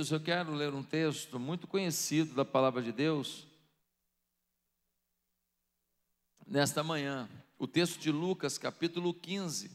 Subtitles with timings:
[0.00, 3.46] Queridos, eu quero ler um texto muito conhecido da palavra de Deus
[6.46, 7.28] nesta manhã.
[7.58, 9.70] O texto de Lucas, capítulo 15.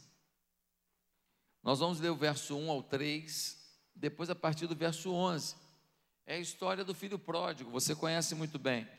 [1.61, 3.55] Nós vamos ler o verso 1 ao 3,
[3.93, 5.55] depois a partir do verso 11.
[6.25, 8.89] É a história do filho pródigo, você conhece muito bem.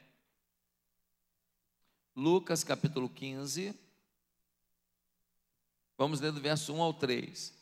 [2.15, 3.75] Lucas capítulo 15.
[5.99, 7.53] Vamos ler do verso 1 ao 3.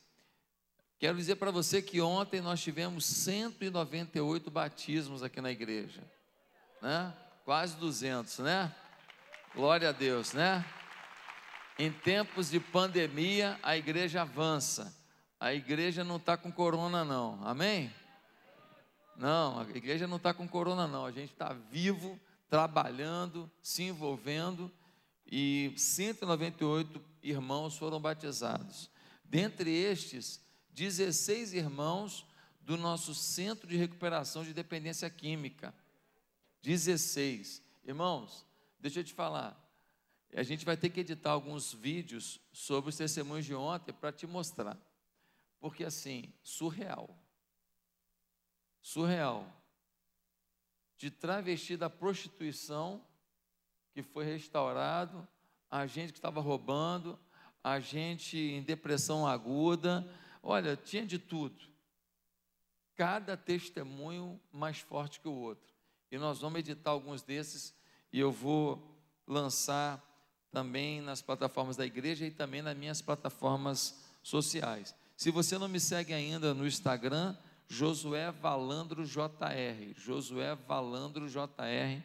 [0.99, 6.03] Quero dizer para você que ontem nós tivemos 198 batismos aqui na igreja,
[6.81, 7.13] né?
[7.45, 8.75] Quase 200, né?
[9.55, 10.65] Glória a Deus, né?
[11.79, 14.97] Em tempos de pandemia, a igreja avança.
[15.41, 17.45] A igreja não está com corona, não.
[17.45, 17.93] Amém?
[19.17, 21.05] Não, a igreja não está com corona, não.
[21.05, 24.73] A gente está vivo, trabalhando, se envolvendo.
[25.27, 28.91] E 198 irmãos foram batizados.
[29.25, 30.44] Dentre estes,
[30.75, 32.27] 16 irmãos
[32.61, 35.73] do nosso Centro de Recuperação de Dependência Química.
[36.63, 37.63] 16.
[37.85, 38.45] Irmãos,
[38.81, 39.61] deixa eu te falar.
[40.35, 44.27] A gente vai ter que editar alguns vídeos sobre os testemunhos de ontem para te
[44.27, 44.77] mostrar.
[45.61, 47.17] Porque assim, surreal.
[48.81, 49.47] Surreal.
[50.99, 53.01] De travesti da prostituição,
[53.93, 55.27] que foi restaurado,
[55.71, 57.19] a gente que estava roubando,
[57.63, 60.05] a gente em depressão aguda,
[60.45, 61.57] olha, tinha de tudo.
[62.95, 65.75] Cada testemunho mais forte que o outro.
[66.11, 67.75] E nós vamos editar alguns desses
[68.13, 68.97] e eu vou
[69.27, 70.01] lançar
[70.53, 74.95] também nas plataformas da igreja e também nas minhas plataformas sociais.
[75.17, 77.37] Se você não me segue ainda no Instagram,
[77.67, 82.03] Josué Valandro JR, Josué Valandro JR,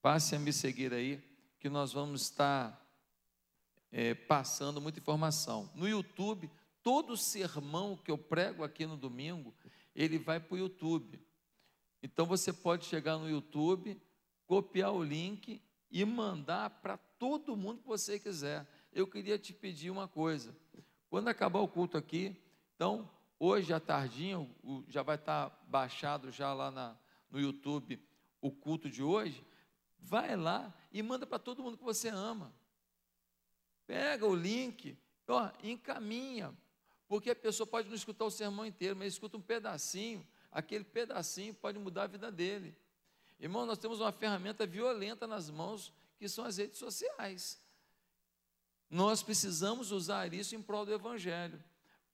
[0.00, 1.20] passe a me seguir aí,
[1.58, 2.80] que nós vamos estar
[3.90, 5.68] é, passando muita informação.
[5.74, 6.50] No YouTube,
[6.82, 9.54] todo sermão que eu prego aqui no domingo,
[9.94, 11.20] ele vai para o YouTube.
[12.02, 14.00] Então você pode chegar no YouTube,
[14.46, 18.66] copiar o link e mandar para todo mundo que você quiser.
[18.92, 20.56] Eu queria te pedir uma coisa.
[21.08, 22.36] Quando acabar o culto aqui,
[22.74, 24.48] então, hoje à tardinha,
[24.88, 26.96] já vai estar baixado já lá na,
[27.30, 28.02] no YouTube
[28.40, 29.44] o culto de hoje.
[29.98, 32.54] Vai lá e manda para todo mundo que você ama.
[33.86, 34.96] Pega o link,
[35.28, 36.56] ó, encaminha,
[37.10, 41.52] porque a pessoa pode não escutar o sermão inteiro, mas escuta um pedacinho, aquele pedacinho
[41.52, 42.72] pode mudar a vida dele.
[43.40, 47.60] Irmão, nós temos uma ferramenta violenta nas mãos, que são as redes sociais.
[48.88, 51.60] Nós precisamos usar isso em prol do Evangelho.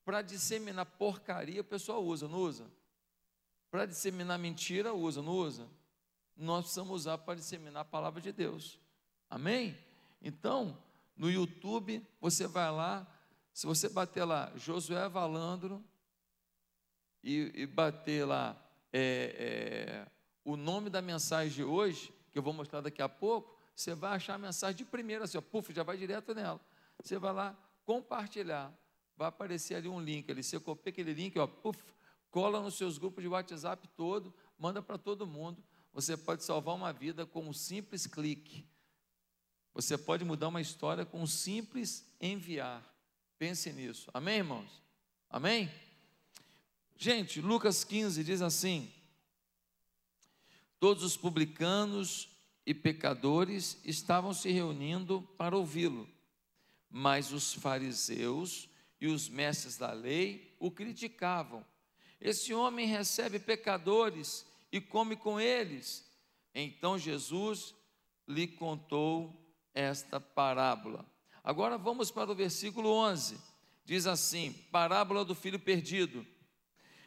[0.03, 2.65] Para disseminar porcaria, o pessoal usa, não usa?
[3.71, 5.69] Para disseminar mentira, usa, não usa?
[6.35, 8.81] Nós precisamos usar para disseminar a palavra de Deus.
[9.29, 9.77] Amém?
[10.23, 10.83] Então,
[11.15, 13.07] no YouTube, você vai lá,
[13.57, 15.83] se você bater lá Josué Valandro
[17.25, 18.55] e, e bater lá
[18.93, 20.13] é, é,
[20.45, 24.15] o nome da mensagem de hoje, que eu vou mostrar daqui a pouco, você vai
[24.15, 26.61] achar a mensagem de primeira, assim, ó, puf, já vai direto nela.
[27.03, 28.71] Você vai lá, compartilhar,
[29.17, 31.83] vai aparecer ali um link, ali, você copia aquele link, ó, puf,
[32.31, 35.65] cola nos seus grupos de WhatsApp todo, manda para todo mundo.
[35.95, 38.69] Você pode salvar uma vida com um simples clique.
[39.73, 42.96] Você pode mudar uma história com um simples enviar.
[43.39, 44.11] Pense nisso.
[44.15, 44.83] Amém, irmãos?
[45.29, 45.71] Amém?
[46.97, 48.91] Gente, Lucas 15 diz assim:
[50.81, 52.31] Todos os publicanos
[52.65, 56.09] e pecadores estavam se reunindo para ouvi-lo,
[56.91, 58.69] mas os fariseus
[59.01, 61.65] e os mestres da lei o criticavam.
[62.19, 66.11] Esse homem recebe pecadores e come com eles.
[66.55, 67.75] Então Jesus
[68.27, 69.39] lhe contou
[69.75, 71.05] esta parábola.
[71.47, 73.39] Agora vamos para o versículo 11.
[73.85, 76.27] Diz assim: Parábola do filho perdido.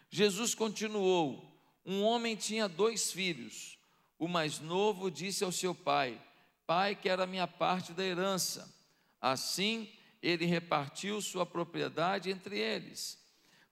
[0.10, 1.46] Jesus continuou:
[1.86, 3.78] um homem tinha dois filhos.
[4.18, 6.18] O mais novo disse ao seu pai:
[6.66, 8.74] Pai, quero a minha parte da herança.
[9.20, 9.92] Assim,
[10.22, 13.22] ele repartiu sua propriedade entre eles.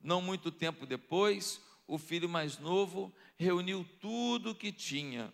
[0.01, 5.31] Não muito tempo depois, o filho mais novo reuniu tudo o que tinha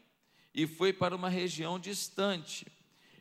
[0.54, 2.68] e foi para uma região distante.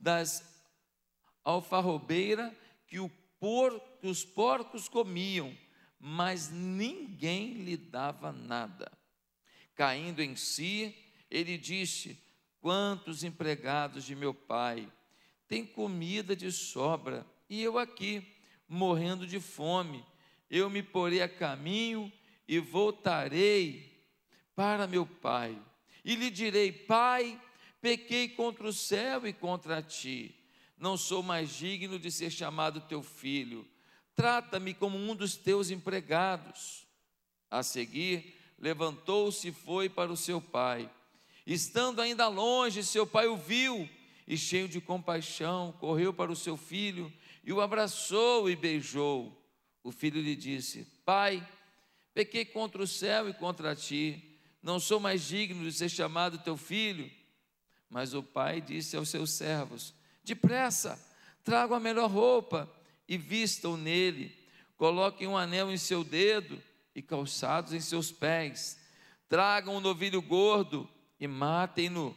[0.00, 0.42] das
[1.44, 2.52] alfarrobeiras
[2.86, 2.96] que,
[3.38, 5.56] por, que os porcos comiam
[6.00, 8.90] mas ninguém lhe dava nada.
[9.74, 10.96] Caindo em si,
[11.30, 12.18] ele disse:
[12.58, 14.90] Quantos empregados de meu pai
[15.46, 18.26] têm comida de sobra, e eu aqui,
[18.66, 20.04] morrendo de fome.
[20.48, 22.10] Eu me porei a caminho
[22.48, 24.08] e voltarei
[24.56, 25.60] para meu pai.
[26.02, 27.38] E lhe direi: Pai,
[27.80, 30.34] pequei contra o céu e contra ti.
[30.78, 33.66] Não sou mais digno de ser chamado teu filho.
[34.14, 36.86] Trata-me como um dos teus empregados.
[37.50, 40.90] A seguir, levantou-se e foi para o seu pai.
[41.46, 43.88] Estando ainda longe, seu pai o viu
[44.26, 47.12] e, cheio de compaixão, correu para o seu filho
[47.42, 49.36] e o abraçou e beijou.
[49.82, 51.46] O filho lhe disse: Pai,
[52.14, 56.56] pequei contra o céu e contra ti, não sou mais digno de ser chamado teu
[56.56, 57.10] filho.
[57.90, 59.92] Mas o pai disse aos seus servos:
[60.22, 60.98] Depressa,
[61.42, 62.70] tragam a melhor roupa
[63.08, 64.32] e vistam nele,
[64.76, 66.62] coloquem um anel em seu dedo
[66.94, 68.78] e calçados em seus pés,
[69.28, 70.88] tragam um novilho gordo
[71.18, 72.16] e matem-no.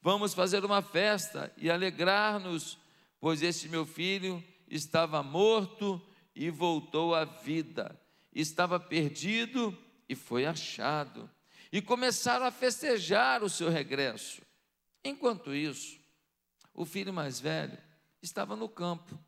[0.00, 2.76] Vamos fazer uma festa e alegrar-nos,
[3.20, 6.02] pois este meu filho estava morto
[6.34, 7.96] e voltou à vida,
[8.34, 9.76] estava perdido
[10.08, 11.30] e foi achado.
[11.70, 14.42] E começaram a festejar o seu regresso.
[15.04, 15.98] Enquanto isso,
[16.74, 17.76] o filho mais velho
[18.22, 19.18] estava no campo.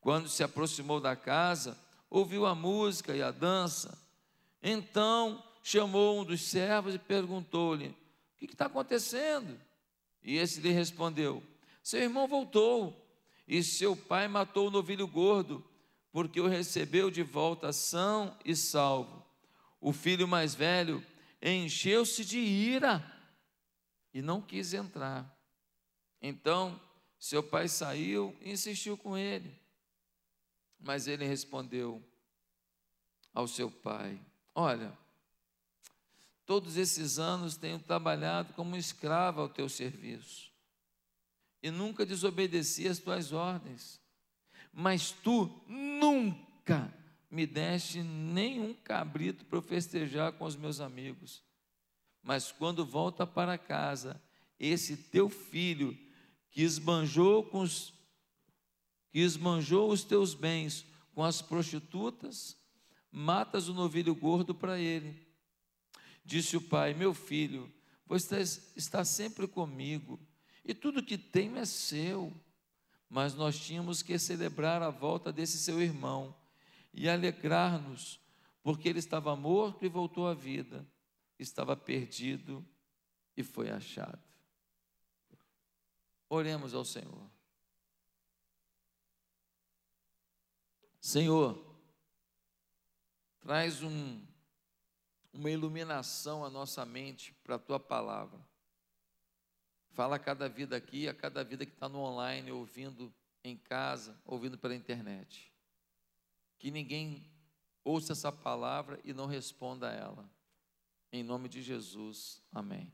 [0.00, 1.78] Quando se aproximou da casa,
[2.10, 3.96] ouviu a música e a dança.
[4.62, 9.58] Então chamou um dos servos e perguntou-lhe: O que está acontecendo?
[10.22, 11.42] E esse lhe respondeu:
[11.82, 13.06] Seu irmão voltou
[13.46, 15.64] e seu pai matou o novilho gordo,
[16.12, 19.24] porque o recebeu de volta são e salvo.
[19.80, 21.04] O filho mais velho
[21.40, 23.17] encheu-se de ira
[24.18, 25.32] e não quis entrar.
[26.20, 26.80] Então
[27.20, 29.56] seu pai saiu e insistiu com ele.
[30.80, 32.02] Mas ele respondeu
[33.32, 34.20] ao seu pai:
[34.52, 34.92] Olha,
[36.44, 40.50] todos esses anos tenho trabalhado como escravo ao teu serviço
[41.62, 44.00] e nunca desobedeci as tuas ordens.
[44.72, 46.92] Mas tu nunca
[47.30, 51.46] me deste nenhum cabrito para festejar com os meus amigos.
[52.28, 54.20] Mas quando volta para casa,
[54.60, 55.96] esse teu filho
[56.50, 57.94] que esbanjou com os
[59.10, 60.84] que esbanjou os teus bens
[61.14, 62.54] com as prostitutas,
[63.10, 65.26] matas o novilho gordo para ele.
[66.22, 67.72] Disse o pai: Meu filho,
[68.06, 68.42] você
[68.76, 70.20] está sempre comigo
[70.62, 72.30] e tudo que tenho é seu.
[73.08, 76.36] Mas nós tínhamos que celebrar a volta desse seu irmão
[76.92, 78.20] e alegrar-nos,
[78.62, 80.86] porque ele estava morto e voltou à vida,
[81.38, 82.66] estava perdido
[83.36, 84.22] e foi achado.
[86.28, 87.30] Oremos ao Senhor.
[91.00, 91.64] Senhor,
[93.40, 94.26] traz um,
[95.32, 98.38] uma iluminação à nossa mente para a tua palavra.
[99.90, 103.12] Fala a cada vida aqui, a cada vida que está no online, ouvindo
[103.42, 105.52] em casa, ouvindo pela internet.
[106.58, 107.30] Que ninguém
[107.82, 110.37] ouça essa palavra e não responda a ela.
[111.12, 112.92] Em nome de Jesus, amém.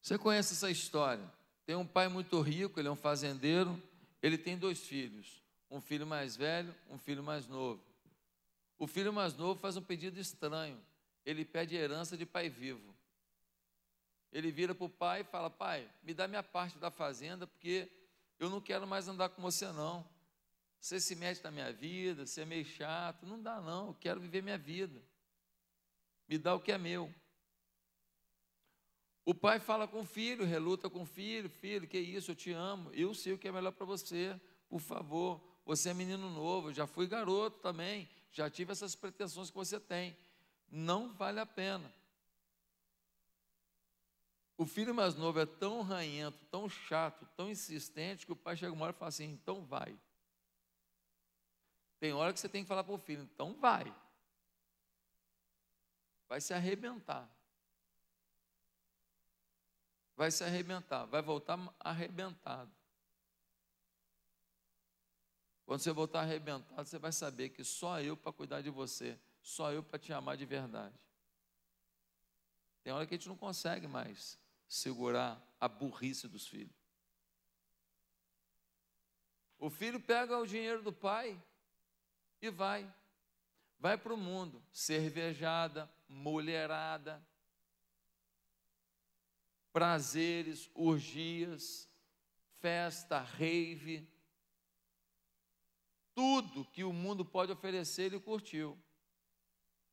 [0.00, 1.30] Você conhece essa história?
[1.64, 3.80] Tem um pai muito rico, ele é um fazendeiro,
[4.22, 7.82] ele tem dois filhos, um filho mais velho, um filho mais novo.
[8.78, 10.78] O filho mais novo faz um pedido estranho,
[11.24, 12.92] ele pede herança de pai vivo
[14.32, 17.88] ele vira para o pai e fala: Pai, me dá minha parte da fazenda, porque
[18.38, 20.04] eu não quero mais andar com você, não.
[20.80, 23.26] Você se mete na minha vida, você é meio chato.
[23.26, 23.88] Não dá, não.
[23.88, 25.00] Eu quero viver minha vida.
[26.28, 27.12] Me dá o que é meu.
[29.24, 32.52] O pai fala com o filho, reluta com o filho: Filho, que isso, eu te
[32.52, 32.90] amo.
[32.92, 34.38] Eu sei o que é melhor para você.
[34.68, 36.72] Por favor, você é menino novo.
[36.72, 38.08] já fui garoto também.
[38.32, 40.16] Já tive essas pretensões que você tem.
[40.70, 41.92] Não vale a pena.
[44.56, 48.72] O filho mais novo é tão ranhento, tão chato, tão insistente, que o pai chega
[48.72, 49.96] uma hora e fala assim: então vai.
[52.00, 53.92] Tem hora que você tem que falar para o filho: então vai.
[56.32, 57.30] Vai se arrebentar.
[60.16, 62.72] Vai se arrebentar, vai voltar arrebentado.
[65.66, 69.70] Quando você voltar arrebentado, você vai saber que só eu para cuidar de você, só
[69.72, 70.98] eu para te amar de verdade.
[72.82, 76.74] Tem hora que a gente não consegue mais segurar a burrice dos filhos.
[79.58, 81.38] O filho pega o dinheiro do pai
[82.40, 82.90] e vai.
[83.82, 87.20] Vai para o mundo, cervejada, mulherada,
[89.72, 91.88] prazeres, orgias,
[92.60, 94.08] festa, rave,
[96.14, 98.80] tudo que o mundo pode oferecer, ele curtiu.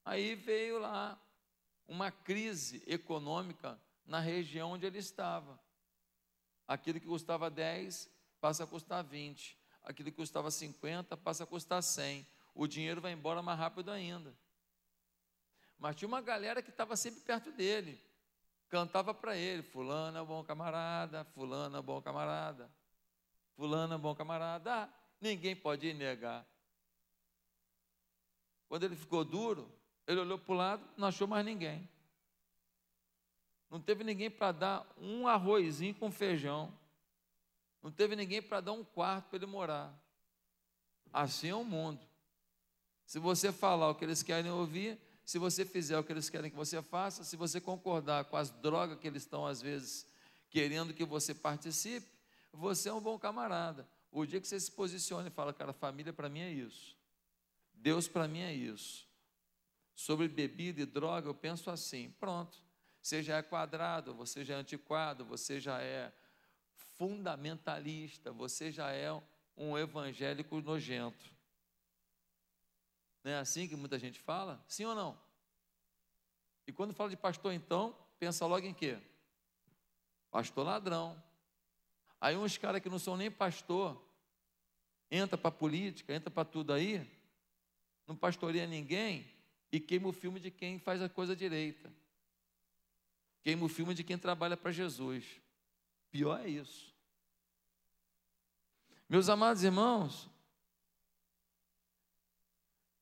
[0.05, 1.19] Aí veio lá
[1.87, 5.59] uma crise econômica na região onde ele estava.
[6.67, 8.07] Aquilo que custava 10
[8.39, 9.57] passa a custar 20.
[9.81, 12.27] Aquilo que custava 50 passa a custar 100.
[12.59, 14.35] O dinheiro vai embora mais rápido ainda.
[15.77, 18.03] Mas tinha uma galera que estava sempre perto dele.
[18.67, 22.69] Cantava para ele: Fulano é bom camarada, Fulano é bom camarada,
[23.55, 24.73] Fulano é bom camarada.
[24.73, 24.89] Ah,
[25.21, 26.45] ninguém pode negar.
[28.67, 29.73] Quando ele ficou duro,
[30.05, 31.89] ele olhou para o lado, não achou mais ninguém.
[33.69, 36.77] Não teve ninguém para dar um arrozinho com feijão.
[37.81, 39.97] Não teve ninguém para dar um quarto para ele morar.
[41.13, 42.08] Assim é o mundo.
[43.09, 46.51] Se você falar o que eles querem ouvir, se você fizer o que eles querem
[46.51, 50.05] que você faça, se você concordar com as drogas que eles estão, às vezes,
[50.47, 52.05] querendo que você participe,
[52.53, 53.89] você é um bom camarada.
[54.11, 56.95] O dia que você se posiciona e fala, cara, família para mim é isso.
[57.73, 59.07] Deus para mim é isso.
[59.95, 62.59] Sobre bebida e droga, eu penso assim: pronto.
[63.01, 66.13] Você já é quadrado, você já é antiquado, você já é
[66.75, 69.11] fundamentalista, você já é
[69.57, 71.38] um evangélico nojento.
[73.23, 74.63] Não é assim que muita gente fala?
[74.67, 75.19] Sim ou não?
[76.65, 78.97] E quando fala de pastor, então, pensa logo em quê?
[80.29, 81.21] Pastor ladrão.
[82.21, 83.99] Aí uns caras que não são nem pastor,
[85.09, 87.09] entra para política, entra para tudo aí,
[88.05, 89.31] não pastoreia ninguém
[89.71, 91.91] e queima o filme de quem faz a coisa direita.
[93.41, 95.25] Queima o filme de quem trabalha para Jesus.
[96.11, 96.93] Pior é isso.
[99.07, 100.29] Meus amados irmãos,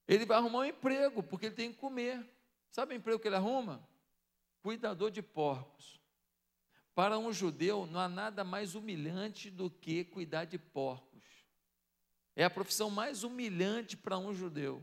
[0.07, 2.25] ele vai arrumar um emprego, porque ele tem que comer.
[2.71, 3.85] Sabe o emprego que ele arruma?
[4.61, 5.99] Cuidador de porcos.
[6.95, 11.23] Para um judeu, não há nada mais humilhante do que cuidar de porcos.
[12.35, 14.81] É a profissão mais humilhante para um judeu.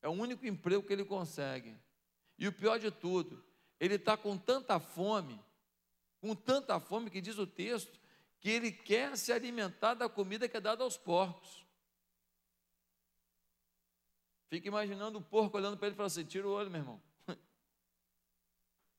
[0.00, 1.76] É o único emprego que ele consegue.
[2.38, 3.44] E o pior de tudo,
[3.78, 5.40] ele está com tanta fome,
[6.20, 8.00] com tanta fome que diz o texto,
[8.40, 11.63] que ele quer se alimentar da comida que é dada aos porcos.
[14.54, 17.02] Fica imaginando o porco olhando para ele e falando assim: tira o olho, meu irmão.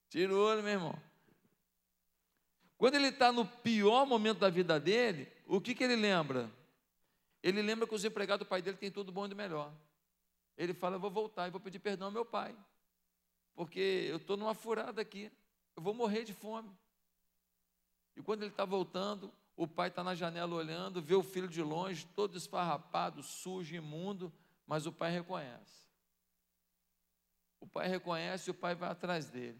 [0.09, 1.01] tira o olho, meu irmão.
[2.77, 6.51] Quando ele está no pior momento da vida dele, o que, que ele lembra?
[7.41, 9.71] Ele lembra que os empregados do pai dele têm tudo bom e do melhor.
[10.57, 12.53] Ele fala: Eu vou voltar e vou pedir perdão ao meu pai,
[13.55, 15.31] porque eu estou numa furada aqui,
[15.73, 16.69] eu vou morrer de fome.
[18.17, 21.61] E quando ele está voltando, o pai está na janela olhando, vê o filho de
[21.61, 24.33] longe, todo esfarrapado, sujo, imundo,
[24.65, 25.85] mas o pai reconhece.
[27.59, 29.59] O pai reconhece e o pai vai atrás dele.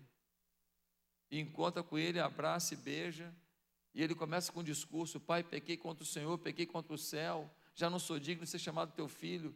[1.29, 3.33] E encontra com ele, abraça e beija.
[3.93, 7.49] E ele começa com um discurso: Pai, pequei contra o Senhor, pequei contra o céu,
[7.73, 9.55] já não sou digno de ser chamado teu filho.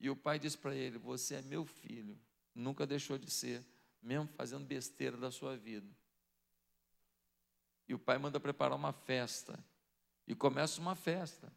[0.00, 2.18] E o pai diz para ele: Você é meu filho,
[2.54, 3.64] nunca deixou de ser,
[4.02, 5.88] mesmo fazendo besteira da sua vida.
[7.88, 9.58] E o pai manda preparar uma festa.
[10.26, 11.50] E começa uma festa.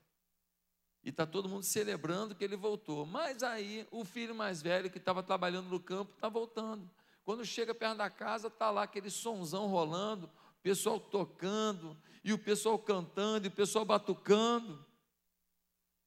[1.03, 3.05] E está todo mundo celebrando que ele voltou.
[3.05, 6.89] Mas aí o filho mais velho, que estava trabalhando no campo, está voltando.
[7.24, 12.38] Quando chega perto da casa, está lá aquele sonzão rolando, o pessoal tocando, e o
[12.38, 14.86] pessoal cantando, e o pessoal batucando.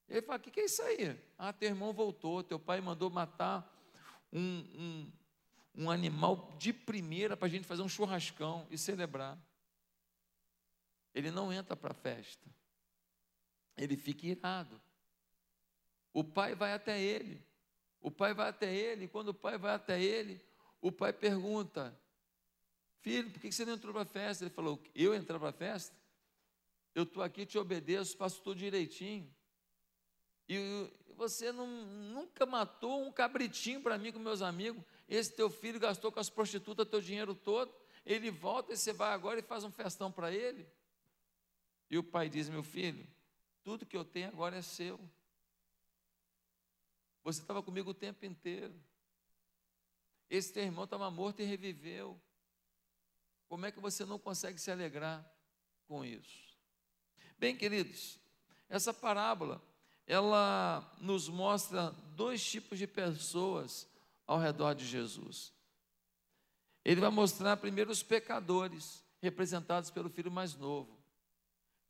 [0.08, 1.18] Ele fala: O que, que é isso aí?
[1.38, 3.70] Ah, teu irmão voltou, teu pai mandou matar
[4.32, 5.12] um, um,
[5.76, 9.38] um animal de primeira para a gente fazer um churrascão e celebrar.
[11.14, 12.48] Ele não entra para a festa,
[13.76, 14.80] ele fica irado.
[16.12, 17.42] O pai vai até ele,
[18.00, 20.40] o pai vai até ele, quando o pai vai até ele,
[20.80, 21.98] o pai pergunta:
[23.00, 24.44] Filho, por que você não entrou para a festa?
[24.44, 25.94] Ele falou: Eu entrar para a festa?
[26.94, 29.28] Eu estou aqui, te obedeço, faço tudo direitinho.
[30.48, 34.82] E você não, nunca matou um cabritinho para mim com meus amigos.
[35.08, 37.74] Esse teu filho gastou com as prostitutas teu dinheiro todo.
[38.06, 40.66] Ele volta e você vai agora e faz um festão para ele.
[41.90, 43.06] E o pai diz: Meu filho,
[43.64, 45.00] tudo que eu tenho agora é seu.
[47.24, 48.74] Você estava comigo o tempo inteiro.
[50.28, 52.20] Esse teu irmão estava morto e reviveu.
[53.48, 55.28] Como é que você não consegue se alegrar
[55.88, 56.54] com isso?
[57.38, 58.20] Bem, queridos,
[58.68, 59.62] essa parábola
[60.06, 63.88] ela nos mostra dois tipos de pessoas
[64.26, 65.52] ao redor de Jesus.
[66.84, 71.03] Ele vai mostrar primeiro os pecadores, representados pelo filho mais novo.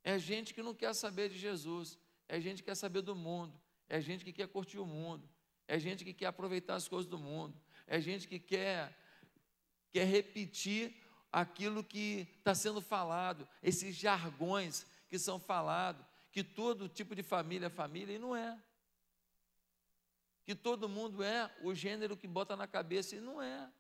[0.05, 3.59] É gente que não quer saber de Jesus, é gente que quer saber do mundo,
[3.89, 5.29] é gente que quer curtir o mundo,
[5.67, 8.97] é gente que quer aproveitar as coisas do mundo, é gente que quer,
[9.91, 10.95] quer repetir
[11.33, 17.67] aquilo que está sendo falado, esses jargões que são falados, que todo tipo de família
[17.67, 18.63] é família, e não é.
[20.45, 23.73] Que todo mundo é o gênero que bota na cabeça, e não é.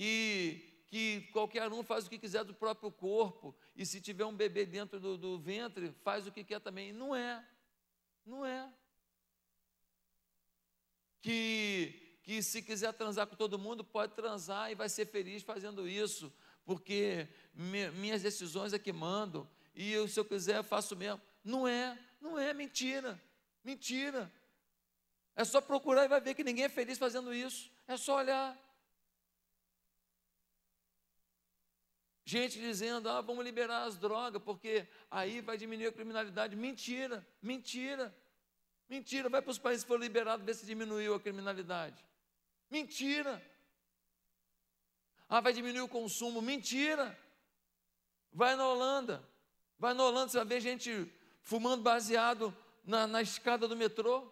[0.00, 4.34] que, que qualquer um faz o que quiser do próprio corpo, e se tiver um
[4.34, 6.92] bebê dentro do, do ventre, faz o que quer também.
[6.92, 7.46] Não é,
[8.26, 8.68] não é.
[11.22, 15.88] Que, que se quiser transar com todo mundo, pode transar e vai ser feliz fazendo
[15.88, 16.32] isso,
[16.64, 21.20] porque me, minhas decisões é que mandam, e eu, se eu quiser, faço mesmo.
[21.44, 23.20] Não é, não é mentira,
[23.62, 24.30] mentira.
[25.36, 27.70] É só procurar e vai ver que ninguém é feliz fazendo isso.
[27.86, 28.58] É só olhar.
[32.24, 36.54] Gente dizendo, ah, vamos liberar as drogas, porque aí vai diminuir a criminalidade.
[36.54, 38.14] Mentira, mentira,
[38.88, 39.28] mentira.
[39.28, 42.04] Vai para os países que foram liberados, ver se diminuiu a criminalidade.
[42.70, 43.42] Mentira.
[45.28, 46.40] Ah, vai diminuir o consumo.
[46.40, 47.18] Mentira.
[48.32, 49.28] Vai na Holanda.
[49.78, 51.10] Vai na Holanda, você vai ver gente
[51.40, 54.30] fumando baseado na, na escada do metrô.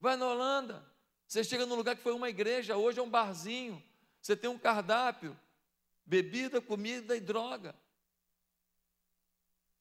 [0.00, 0.84] Vai na Holanda.
[1.26, 3.82] Você chega num lugar que foi uma igreja, hoje é um barzinho.
[4.20, 5.38] Você tem um cardápio,
[6.04, 7.74] bebida, comida e droga.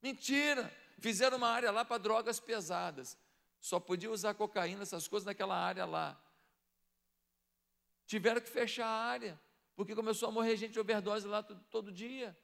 [0.01, 0.71] Mentira!
[0.99, 3.17] Fizeram uma área lá para drogas pesadas.
[3.59, 6.21] Só podia usar cocaína, essas coisas naquela área lá.
[8.05, 9.39] Tiveram que fechar a área,
[9.75, 12.37] porque começou a morrer gente de overdose lá todo, todo dia.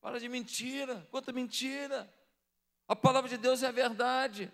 [0.00, 2.12] Para de mentira, quanta mentira.
[2.88, 4.52] A palavra de Deus é a verdade.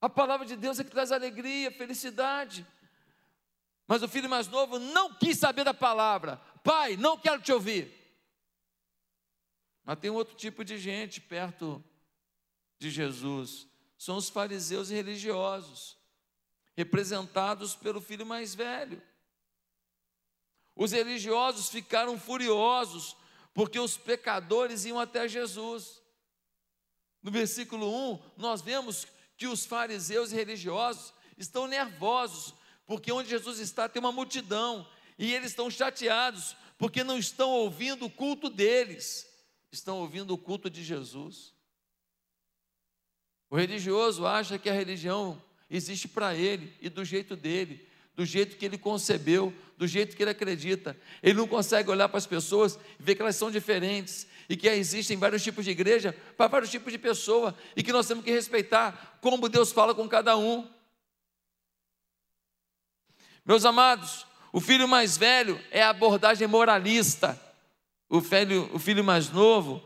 [0.00, 2.66] A palavra de Deus é que traz alegria, felicidade.
[3.92, 6.38] Mas o filho mais novo não quis saber da palavra.
[6.64, 7.92] Pai, não quero te ouvir.
[9.84, 11.84] Mas tem outro tipo de gente perto
[12.78, 13.68] de Jesus.
[13.98, 15.98] São os fariseus e religiosos,
[16.74, 19.02] representados pelo filho mais velho.
[20.74, 23.14] Os religiosos ficaram furiosos
[23.52, 26.00] porque os pecadores iam até Jesus.
[27.22, 32.54] No versículo 1, nós vemos que os fariseus e religiosos estão nervosos,
[32.92, 34.86] porque onde Jesus está tem uma multidão,
[35.18, 39.26] e eles estão chateados, porque não estão ouvindo o culto deles,
[39.72, 41.54] estão ouvindo o culto de Jesus.
[43.48, 48.58] O religioso acha que a religião existe para ele e do jeito dele, do jeito
[48.58, 50.94] que ele concebeu, do jeito que ele acredita.
[51.22, 54.68] Ele não consegue olhar para as pessoas e ver que elas são diferentes e que
[54.68, 58.30] existem vários tipos de igreja para vários tipos de pessoa e que nós temos que
[58.30, 60.68] respeitar como Deus fala com cada um.
[63.44, 67.40] Meus amados, o filho mais velho é a abordagem moralista,
[68.08, 69.82] o filho, o filho mais novo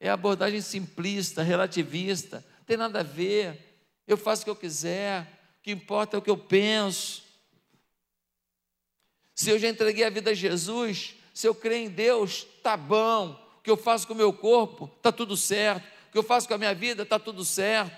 [0.00, 4.56] é a abordagem simplista, relativista, não tem nada a ver, eu faço o que eu
[4.56, 5.22] quiser,
[5.58, 7.22] o que importa é o que eu penso.
[9.34, 13.32] Se eu já entreguei a vida a Jesus, se eu creio em Deus, tá bom.
[13.58, 15.84] O que eu faço com o meu corpo, tá tudo certo.
[16.08, 17.94] O que eu faço com a minha vida, tá tudo certo.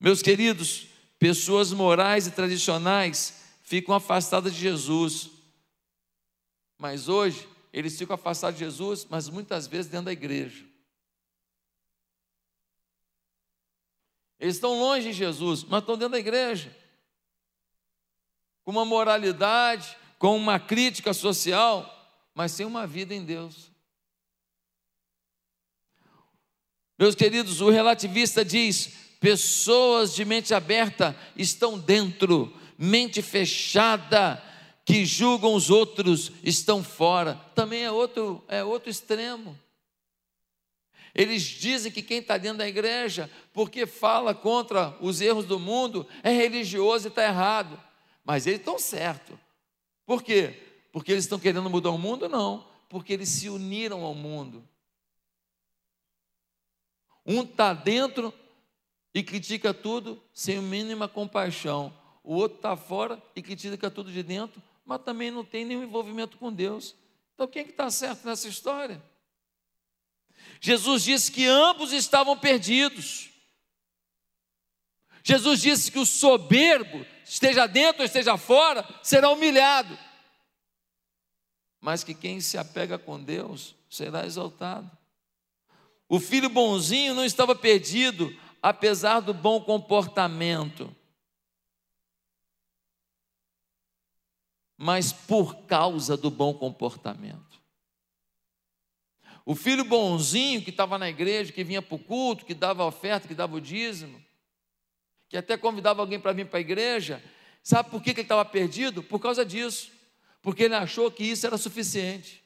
[0.00, 5.30] Meus queridos, pessoas morais e tradicionais ficam afastadas de Jesus.
[6.78, 10.64] Mas hoje, eles ficam afastados de Jesus, mas muitas vezes dentro da igreja.
[14.38, 16.74] Eles estão longe de Jesus, mas estão dentro da igreja
[18.66, 21.88] com uma moralidade, com uma crítica social,
[22.34, 23.70] mas sem uma vida em Deus.
[26.98, 34.42] Meus queridos, o relativista diz: pessoas de mente aberta estão dentro, mente fechada,
[34.84, 37.34] que julgam os outros, estão fora.
[37.54, 39.58] Também é outro, é outro extremo.
[41.14, 46.06] Eles dizem que quem está dentro da igreja, porque fala contra os erros do mundo,
[46.22, 47.80] é religioso e está errado.
[48.22, 49.36] Mas eles estão certos.
[50.04, 50.62] Por quê?
[50.92, 52.28] Porque eles estão querendo mudar o mundo?
[52.28, 54.62] Não, porque eles se uniram ao mundo.
[57.24, 58.32] Um está dentro
[59.16, 61.90] e critica tudo sem mínima compaixão.
[62.22, 66.36] O outro está fora e critica tudo de dentro, mas também não tem nenhum envolvimento
[66.36, 66.94] com Deus.
[67.32, 69.02] Então quem é que está certo nessa história?
[70.60, 73.30] Jesus disse que ambos estavam perdidos.
[75.24, 79.98] Jesus disse que o soberbo esteja dentro ou esteja fora, será humilhado.
[81.80, 84.90] Mas que quem se apega com Deus será exaltado.
[86.06, 88.30] O filho bonzinho não estava perdido,
[88.68, 90.92] apesar do bom comportamento.
[94.76, 97.62] Mas por causa do bom comportamento.
[99.44, 103.28] O filho bonzinho que estava na igreja, que vinha para o culto, que dava oferta,
[103.28, 104.20] que dava o dízimo,
[105.28, 107.22] que até convidava alguém para vir para a igreja,
[107.62, 109.00] sabe por que ele estava perdido?
[109.00, 109.92] Por causa disso,
[110.42, 112.42] porque ele achou que isso era suficiente.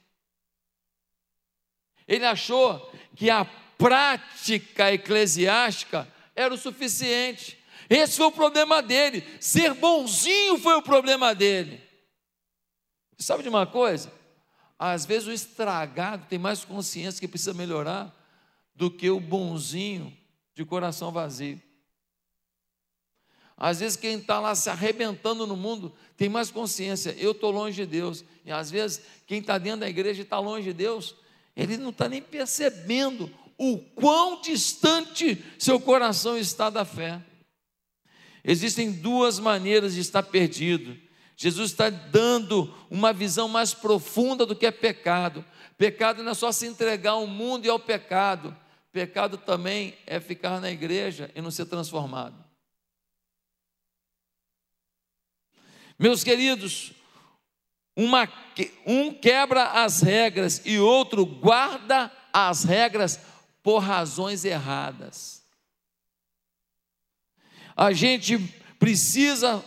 [2.07, 3.47] Ele achou que a
[3.81, 7.59] prática eclesiástica era o suficiente.
[7.89, 9.25] Esse foi o problema dele.
[9.41, 11.81] Ser bonzinho foi o problema dele.
[13.19, 14.13] Sabe de uma coisa?
[14.79, 18.15] Às vezes o estragado tem mais consciência que precisa melhorar
[18.75, 20.17] do que o bonzinho
[20.55, 21.61] de coração vazio.
[23.57, 27.77] Às vezes quem está lá se arrebentando no mundo tem mais consciência, eu estou longe
[27.77, 28.25] de Deus.
[28.45, 31.15] E às vezes quem está dentro da igreja e está longe de Deus,
[31.57, 33.31] ele não está nem percebendo
[33.63, 37.21] o quão distante seu coração está da fé.
[38.43, 40.97] Existem duas maneiras de estar perdido.
[41.37, 45.45] Jesus está dando uma visão mais profunda do que é pecado.
[45.77, 48.57] Pecado não é só se entregar ao mundo e ao pecado.
[48.93, 52.43] Pecado também é ficar na igreja e não ser transformado.
[55.99, 56.93] Meus queridos,
[57.95, 58.27] uma,
[58.87, 63.21] um quebra as regras e outro guarda as regras
[63.63, 65.45] por razões erradas.
[67.77, 68.39] A gente
[68.79, 69.65] precisa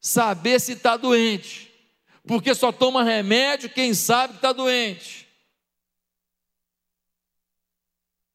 [0.00, 1.72] saber se está doente,
[2.26, 5.28] porque só toma remédio quem sabe que está doente.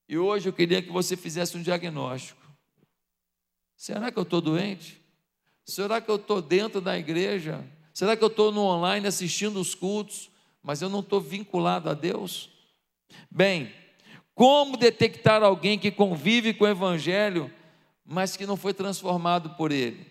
[0.07, 2.41] E hoje eu queria que você fizesse um diagnóstico.
[3.77, 4.99] Será que eu estou doente?
[5.63, 7.63] Será que eu estou dentro da igreja?
[7.93, 10.31] Será que eu estou no online assistindo os cultos,
[10.63, 12.49] mas eu não estou vinculado a Deus?
[13.29, 13.71] Bem,
[14.39, 17.53] como detectar alguém que convive com o Evangelho,
[18.05, 20.07] mas que não foi transformado por ele?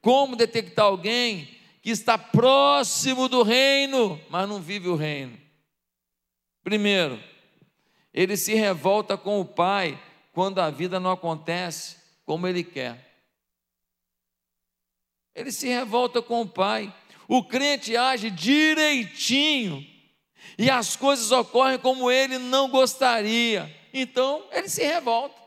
[0.00, 1.48] Como detectar alguém
[1.80, 5.38] que está próximo do reino, mas não vive o reino?
[6.64, 7.22] Primeiro,
[8.12, 9.96] ele se revolta com o pai
[10.32, 13.22] quando a vida não acontece como ele quer.
[15.36, 16.92] Ele se revolta com o pai.
[17.28, 19.86] O crente age direitinho
[20.58, 23.74] e as coisas ocorrem como ele não gostaria.
[23.92, 25.40] Então, ele se revolta.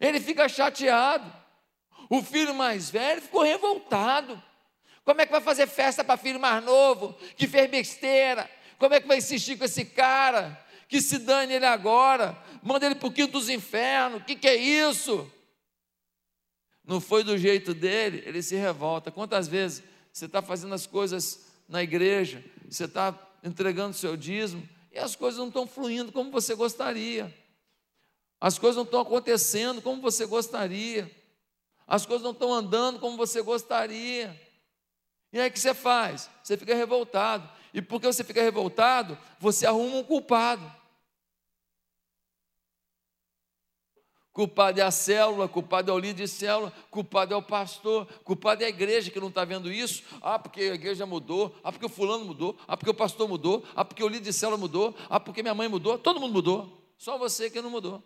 [0.00, 1.30] Ele fica chateado.
[2.08, 4.42] O filho mais velho ficou revoltado.
[5.04, 8.50] Como é que vai fazer festa para filho mais novo, que fez besteira?
[8.78, 10.58] Como é que vai insistir com esse cara?
[10.88, 14.22] Que se dane ele agora, manda ele para o quinto dos infernos.
[14.22, 15.30] O que, que é isso?
[16.84, 19.10] Não foi do jeito dele, ele se revolta.
[19.10, 24.98] Quantas vezes você está fazendo as coisas na igreja, você está entregando seu dízimo e
[24.98, 27.34] as coisas não estão fluindo como você gostaria,
[28.40, 31.10] as coisas não estão acontecendo como você gostaria
[31.90, 34.40] as coisas não estão andando como você gostaria.
[35.32, 36.30] E aí o que você faz?
[36.40, 37.50] Você fica revoltado.
[37.74, 40.62] E porque você fica revoltado, você arruma um culpado.
[44.32, 48.62] Culpado é a célula, culpado é o líder de célula, culpado é o pastor, culpado
[48.62, 50.04] é a igreja que não está vendo isso.
[50.22, 53.64] Ah, porque a igreja mudou, ah, porque o fulano mudou, ah, porque o pastor mudou,
[53.74, 56.94] ah, porque o líder de célula mudou, ah, porque minha mãe mudou, todo mundo mudou,
[56.96, 58.02] só você que não mudou.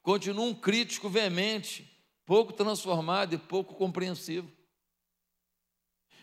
[0.00, 1.92] Continua um crítico veemente,
[2.24, 4.50] pouco transformado e pouco compreensivo.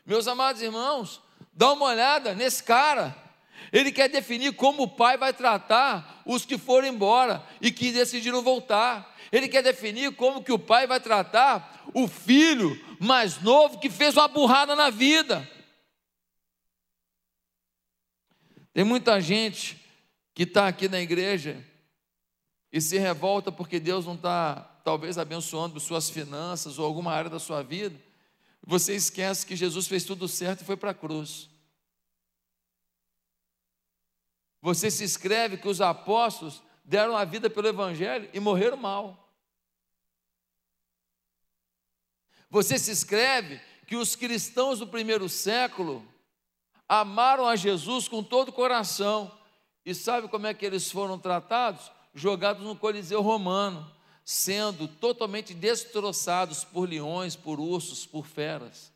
[0.04, 1.22] Meus amados irmãos,
[1.54, 3.23] dá uma olhada nesse cara.
[3.72, 8.42] Ele quer definir como o pai vai tratar os que foram embora e que decidiram
[8.42, 9.16] voltar.
[9.32, 14.16] Ele quer definir como que o pai vai tratar o filho mais novo que fez
[14.16, 15.50] uma burrada na vida.
[18.74, 19.80] Tem muita gente
[20.34, 21.64] que está aqui na igreja
[22.72, 27.40] e se revolta porque Deus não está talvez abençoando suas finanças ou alguma área da
[27.40, 27.96] sua vida,
[28.66, 31.50] você esquece que Jesus fez tudo certo e foi para a cruz.
[34.64, 39.30] Você se escreve que os apóstolos deram a vida pelo Evangelho e morreram mal.
[42.50, 46.08] Você se escreve que os cristãos do primeiro século
[46.88, 49.38] amaram a Jesus com todo o coração.
[49.86, 51.92] E sabe como é que eles foram tratados?
[52.16, 53.92] Jogados no Coliseu Romano
[54.24, 58.94] sendo totalmente destroçados por leões, por ursos, por feras.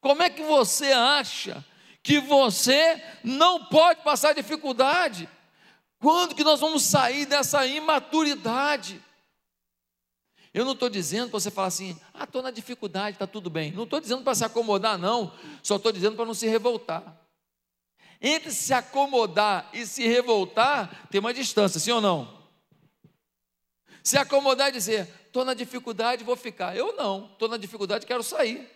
[0.00, 1.64] Como é que você acha
[2.02, 5.28] que você não pode passar dificuldade?
[5.98, 9.02] Quando que nós vamos sair dessa imaturidade?
[10.52, 13.70] Eu não estou dizendo para você falar assim, ah, estou na dificuldade, está tudo bem.
[13.70, 15.32] Não estou dizendo para se acomodar, não.
[15.62, 17.20] Só estou dizendo para não se revoltar.
[18.20, 22.40] Entre se acomodar e se revoltar, tem uma distância, sim ou não?
[24.02, 26.76] Se acomodar e dizer, estou na dificuldade, vou ficar.
[26.76, 28.68] Eu não, estou na dificuldade, quero sair.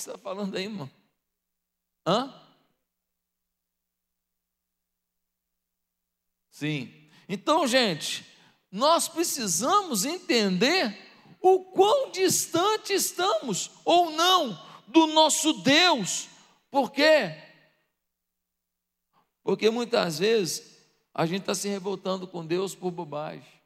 [0.00, 0.90] Você está falando aí, irmão?
[2.06, 2.34] Hã?
[6.50, 6.92] Sim.
[7.28, 8.26] Então, gente,
[8.70, 11.08] nós precisamos entender
[11.40, 16.28] o quão distante estamos ou não do nosso Deus.
[16.70, 17.36] Por quê?
[19.42, 20.78] Porque muitas vezes
[21.14, 23.58] a gente está se revoltando com Deus por bobagem.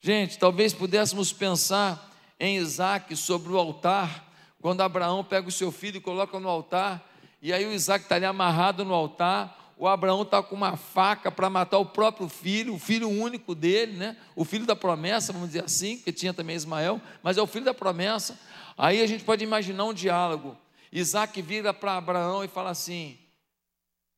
[0.00, 4.33] Gente, talvez pudéssemos pensar em Isaac sobre o altar,
[4.64, 7.06] quando Abraão pega o seu filho e coloca no altar,
[7.42, 11.30] e aí o Isaac está ali amarrado no altar, o Abraão está com uma faca
[11.30, 14.16] para matar o próprio filho, o filho único dele, né?
[14.34, 17.66] o filho da promessa, vamos dizer assim, que tinha também Ismael, mas é o filho
[17.66, 18.40] da promessa.
[18.74, 20.56] Aí a gente pode imaginar um diálogo.
[20.90, 23.18] Isaac vira para Abraão e fala assim: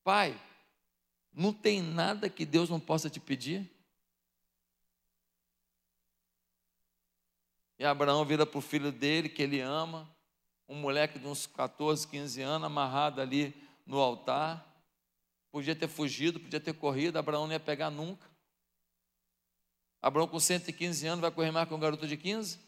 [0.05, 0.41] Pai,
[1.35, 3.69] não tem nada que Deus não possa te pedir?
[7.81, 10.09] E Abraão vira para o filho dele, que ele ama,
[10.69, 13.55] um moleque de uns 14, 15 anos, amarrado ali
[13.87, 14.65] no altar.
[15.51, 18.29] Podia ter fugido, podia ter corrido, Abraão não ia pegar nunca.
[20.03, 22.61] Abraão com 115 anos vai correr mais que um garoto de 15?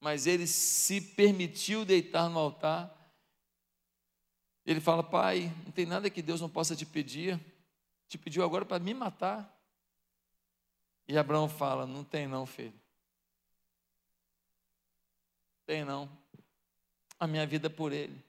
[0.00, 2.94] Mas ele se permitiu deitar no altar.
[4.64, 7.40] Ele fala: Pai, não tem nada que Deus não possa te pedir.
[8.08, 9.52] Te pediu agora para me matar.
[11.08, 12.74] E Abraão fala: Não tem, não, filho.
[15.66, 16.08] Tem, não.
[17.18, 18.24] A minha vida é por ele.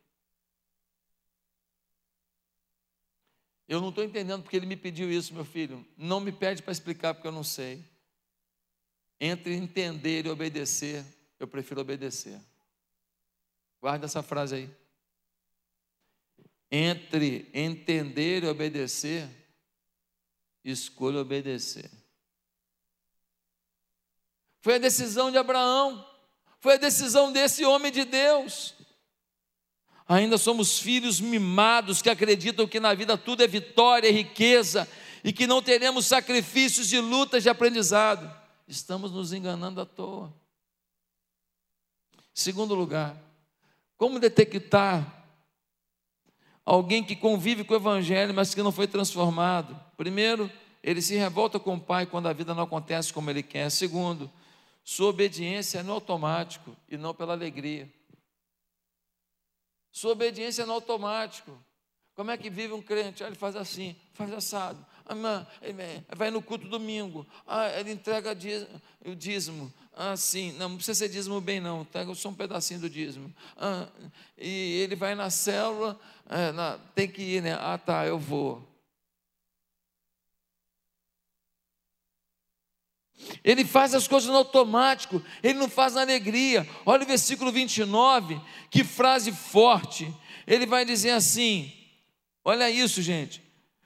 [3.67, 5.85] Eu não estou entendendo porque ele me pediu isso, meu filho.
[5.97, 7.83] Não me pede para explicar porque eu não sei.
[9.19, 11.05] Entre entender e obedecer,
[11.39, 12.39] eu prefiro obedecer.
[13.81, 14.69] Guarda essa frase aí.
[16.71, 19.29] Entre entender e obedecer,
[20.63, 21.89] escolha obedecer.
[24.61, 26.05] Foi a decisão de Abraão,
[26.59, 28.77] foi a decisão desse homem de Deus
[30.07, 34.87] ainda somos filhos mimados que acreditam que na vida tudo é vitória, é riqueza
[35.23, 38.33] e que não teremos sacrifícios de lutas de aprendizado.
[38.67, 40.33] Estamos nos enganando à toa.
[42.33, 43.17] Segundo lugar,
[43.97, 45.25] como detectar
[46.65, 49.77] alguém que convive com o Evangelho, mas que não foi transformado?
[49.97, 50.49] Primeiro,
[50.83, 53.69] ele se revolta com o pai quando a vida não acontece como ele quer.
[53.71, 54.29] Segundo,
[54.89, 57.91] sua obediência é no automático e não pela alegria.
[59.91, 61.61] Sua obediência é no automático.
[62.15, 63.21] Como é que vive um crente?
[63.21, 64.83] Ah, ele faz assim, faz assado.
[65.05, 65.45] Ah,
[66.15, 67.27] vai no culto domingo.
[67.45, 68.31] Ah, ele entrega
[69.05, 69.73] o dízimo.
[69.93, 70.13] Ah.
[70.57, 71.83] Não, não precisa ser dízimo bem, não.
[71.83, 73.35] Pega só um pedacinho do dízimo.
[73.57, 73.89] Ah,
[74.37, 75.99] e ele vai na célula.
[76.29, 77.57] É, na, tem que ir, né?
[77.59, 78.65] Ah, tá, eu vou.
[83.43, 86.67] Ele faz as coisas no automático, ele não faz na alegria.
[86.85, 90.13] Olha o versículo 29, que frase forte.
[90.45, 91.73] Ele vai dizer assim:
[92.43, 93.41] Olha isso, gente.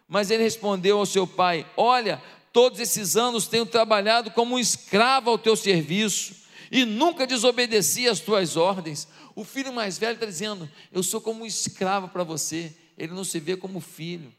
[0.07, 5.29] Mas ele respondeu ao seu pai: Olha, todos esses anos tenho trabalhado como um escravo
[5.29, 6.35] ao teu serviço
[6.69, 9.07] e nunca desobedeci às tuas ordens.
[9.35, 12.75] O filho mais velho está dizendo: Eu sou como um escravo para você.
[12.97, 14.33] Ele não se vê como filho.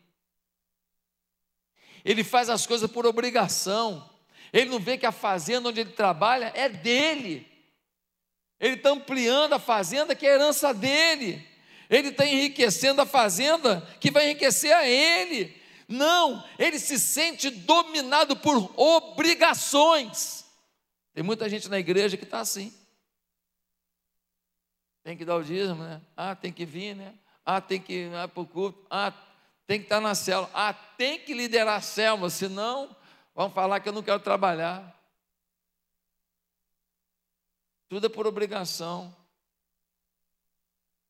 [2.05, 4.12] Ele faz as coisas por obrigação.
[4.53, 7.51] Ele não vê que a fazenda onde ele trabalha é dele.
[8.61, 11.47] Ele está ampliando a fazenda que é herança dele.
[11.89, 15.61] Ele está enriquecendo a fazenda que vai enriquecer a ele.
[15.89, 20.45] Não, ele se sente dominado por obrigações.
[21.13, 22.73] Tem muita gente na igreja que está assim.
[25.03, 26.01] Tem que dar o dízimo, né?
[26.17, 27.15] Ah, tem que vir, né?
[27.45, 28.87] Ah, tem que ir para o culto.
[28.89, 29.13] Ah,
[29.67, 30.51] tem que estar na célula.
[30.55, 32.95] Ah, tem que liderar a célula, senão
[33.35, 34.99] Vão falar que eu não quero trabalhar.
[37.89, 39.15] Tudo é por obrigação,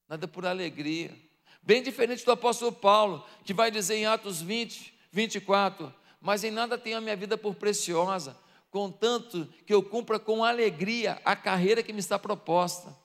[0.09, 1.17] nada é por alegria.
[1.63, 6.77] Bem diferente do apóstolo Paulo, que vai dizer em Atos 20, 24: Mas em nada
[6.77, 8.37] tenho a minha vida por preciosa,
[8.69, 12.97] contanto que eu cumpra com alegria a carreira que me está proposta,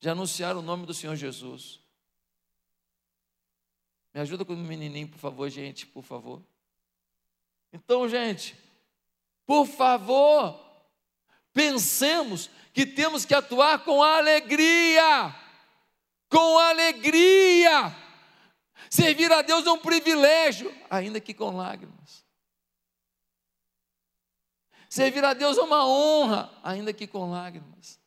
[0.00, 1.80] de anunciar o nome do Senhor Jesus.
[4.12, 6.42] Me ajuda com o menininho, por favor, gente, por favor.
[7.72, 8.56] Então, gente,
[9.46, 10.58] por favor,
[11.52, 15.34] pensemos que temos que atuar com alegria.
[16.30, 17.94] Com alegria.
[18.90, 22.24] Servir a Deus é um privilégio, ainda que com lágrimas.
[24.88, 28.00] Servir a Deus é uma honra, ainda que com lágrimas.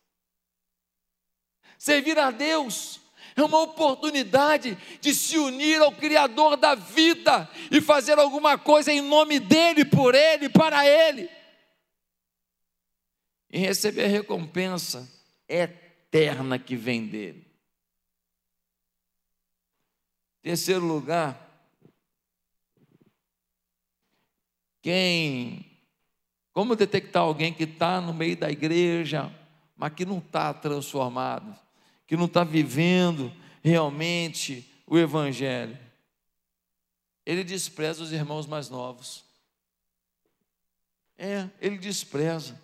[1.78, 3.01] Servir a Deus
[3.36, 9.00] é uma oportunidade de se unir ao Criador da vida e fazer alguma coisa em
[9.00, 11.28] nome dEle, por Ele, para Ele.
[13.50, 15.08] E receber a recompensa
[15.48, 17.46] eterna que vem dEle.
[20.42, 21.48] Terceiro lugar,
[24.82, 25.64] quem,
[26.52, 29.32] como detectar alguém que está no meio da igreja,
[29.76, 31.56] mas que não está transformado?
[32.12, 35.78] Que não está vivendo realmente o Evangelho,
[37.24, 39.24] ele despreza os irmãos mais novos.
[41.16, 42.60] É, ele despreza.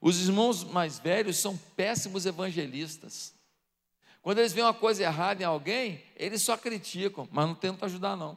[0.00, 3.32] Os irmãos mais velhos são péssimos evangelistas.
[4.20, 8.16] Quando eles veem uma coisa errada em alguém, eles só criticam, mas não tentam ajudar,
[8.16, 8.36] não.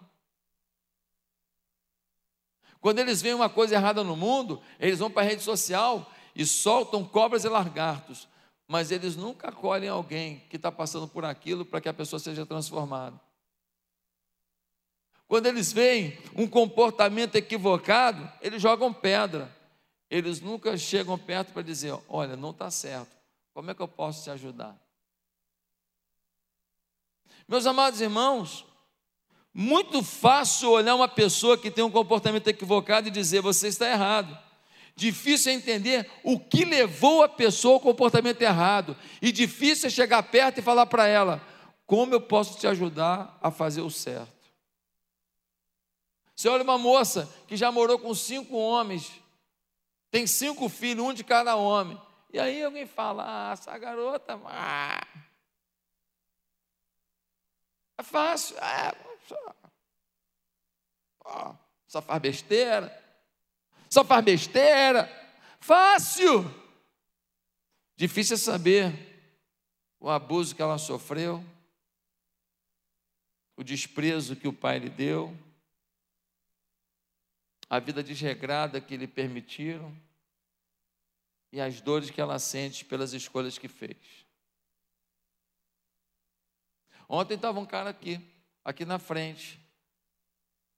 [2.79, 6.45] Quando eles veem uma coisa errada no mundo, eles vão para a rede social e
[6.45, 8.27] soltam cobras e lagartos,
[8.71, 12.45] mas eles nunca acolhem alguém que está passando por aquilo para que a pessoa seja
[12.45, 13.19] transformada.
[15.27, 19.53] Quando eles veem um comportamento equivocado, eles jogam pedra.
[20.09, 23.11] Eles nunca chegam perto para dizer: Olha, não está certo,
[23.53, 24.81] como é que eu posso te ajudar?
[27.45, 28.65] Meus amados irmãos,
[29.53, 34.50] muito fácil olhar uma pessoa que tem um comportamento equivocado e dizer você está errado.
[35.01, 38.95] Difícil é entender o que levou a pessoa ao comportamento errado.
[39.19, 41.41] E difícil é chegar perto e falar para ela:
[41.87, 44.31] como eu posso te ajudar a fazer o certo?
[46.35, 49.11] Você olha uma moça que já morou com cinco homens,
[50.11, 51.99] tem cinco filhos, um de cada homem.
[52.31, 54.39] E aí alguém fala: ah, essa garota.
[54.45, 55.01] Ah,
[57.97, 58.55] é fácil.
[58.59, 58.93] É,
[59.27, 59.55] só,
[61.87, 63.00] só faz besteira.
[63.91, 65.09] Só faz besteira.
[65.59, 66.45] Fácil.
[67.95, 69.11] Difícil é saber
[69.99, 71.45] o abuso que ela sofreu,
[73.55, 75.37] o desprezo que o pai lhe deu,
[77.69, 79.95] a vida desregrada que lhe permitiram
[81.51, 84.25] e as dores que ela sente pelas escolhas que fez.
[87.07, 88.19] Ontem estava um cara aqui,
[88.65, 89.59] aqui na frente.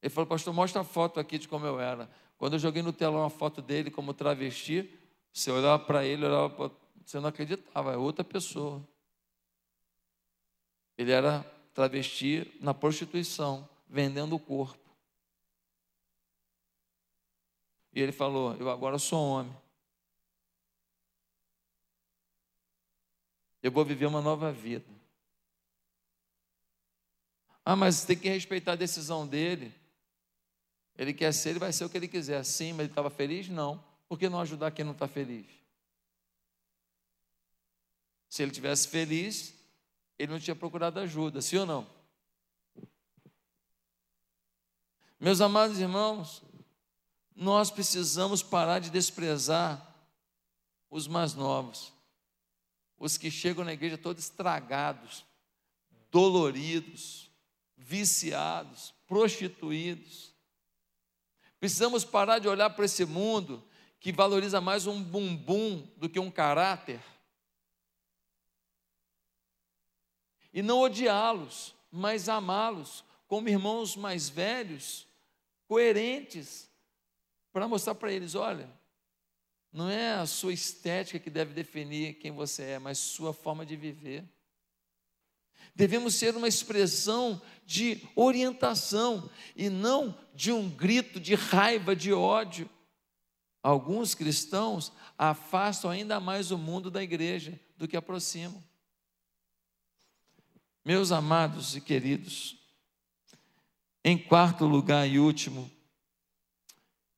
[0.02, 2.10] Ele falou, pastor, mostra a foto aqui de como eu era.
[2.44, 4.86] Quando eu joguei no telão uma foto dele como travesti,
[5.32, 6.70] você olhava para ele, olhava pra...
[7.02, 8.86] você não acreditava, é outra pessoa.
[10.98, 14.94] Ele era travesti na prostituição, vendendo o corpo.
[17.94, 19.56] E ele falou: Eu agora sou homem.
[23.62, 24.84] Eu vou viver uma nova vida.
[27.64, 29.72] Ah, mas tem que respeitar a decisão dele.
[30.96, 32.44] Ele quer ser, ele vai ser o que ele quiser.
[32.44, 33.48] Sim, mas ele estava feliz?
[33.48, 33.82] Não.
[34.08, 35.46] Por que não ajudar quem não está feliz?
[38.28, 39.54] Se ele tivesse feliz,
[40.18, 41.86] ele não tinha procurado ajuda, sim ou não?
[45.18, 46.42] Meus amados irmãos,
[47.34, 49.94] nós precisamos parar de desprezar
[50.90, 51.92] os mais novos,
[52.98, 55.24] os que chegam na igreja todos estragados,
[56.10, 57.30] doloridos,
[57.76, 60.33] viciados, prostituídos.
[61.64, 63.64] Precisamos parar de olhar para esse mundo
[63.98, 67.00] que valoriza mais um bumbum do que um caráter.
[70.52, 75.08] E não odiá-los, mas amá-los como irmãos mais velhos,
[75.66, 76.70] coerentes,
[77.50, 78.70] para mostrar para eles: olha,
[79.72, 83.74] não é a sua estética que deve definir quem você é, mas sua forma de
[83.74, 84.22] viver.
[85.74, 92.70] Devemos ser uma expressão de orientação e não de um grito de raiva, de ódio.
[93.62, 98.62] Alguns cristãos afastam ainda mais o mundo da igreja do que aproximam.
[100.84, 102.58] Meus amados e queridos,
[104.04, 105.70] em quarto lugar e último,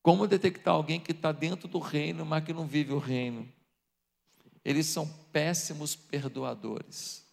[0.01, 3.53] como detectar alguém que está dentro do reino, mas que não vive o reino?
[4.65, 7.26] Eles são péssimos perdoadores.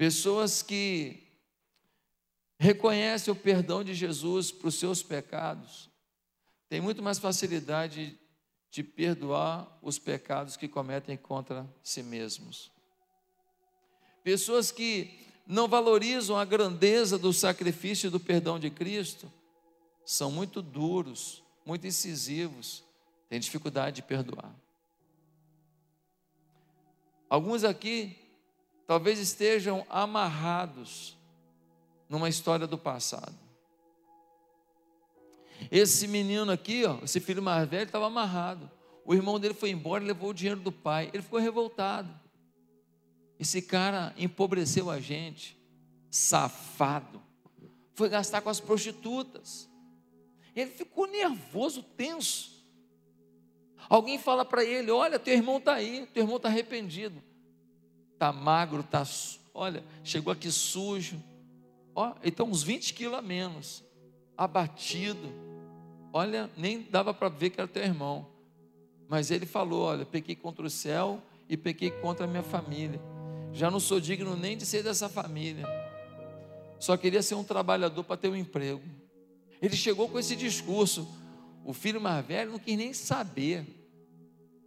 [0.00, 1.28] Pessoas que
[2.58, 5.90] reconhecem o perdão de Jesus para os seus pecados,
[6.70, 8.18] têm muito mais facilidade
[8.70, 12.72] de perdoar os pecados que cometem contra si mesmos.
[14.24, 19.30] Pessoas que não valorizam a grandeza do sacrifício e do perdão de Cristo,
[20.02, 22.82] são muito duros, muito incisivos,
[23.28, 24.50] têm dificuldade de perdoar.
[27.28, 28.16] Alguns aqui
[28.90, 31.16] talvez estejam amarrados
[32.08, 33.38] numa história do passado.
[35.70, 38.68] Esse menino aqui, ó, esse filho mais velho, estava amarrado.
[39.04, 41.08] O irmão dele foi embora e levou o dinheiro do pai.
[41.14, 42.12] Ele ficou revoltado.
[43.38, 45.56] Esse cara empobreceu a gente,
[46.10, 47.22] safado.
[47.94, 49.70] Foi gastar com as prostitutas.
[50.52, 52.66] Ele ficou nervoso, tenso.
[53.88, 57.29] Alguém fala para ele: Olha, teu irmão está aí, teu irmão está arrependido.
[58.20, 59.02] Está magro, está.
[59.54, 61.16] Olha, chegou aqui sujo.
[61.94, 63.82] Ó, está uns 20 quilos a menos,
[64.36, 65.32] abatido.
[66.12, 68.26] Olha, nem dava para ver que era teu irmão.
[69.08, 73.00] Mas ele falou: Olha, pequei contra o céu e pequei contra a minha família.
[73.54, 75.66] Já não sou digno nem de ser dessa família.
[76.78, 78.82] Só queria ser um trabalhador para ter um emprego.
[79.62, 81.08] Ele chegou com esse discurso.
[81.64, 83.64] O filho mais velho não quis nem saber.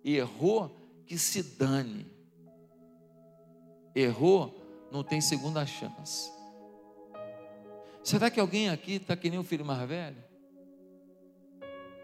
[0.03, 0.75] Errou
[1.05, 2.12] que se dane.
[3.95, 6.31] Errou, não tem segunda chance.
[8.03, 10.23] Será que alguém aqui está que nem o filho mais velho?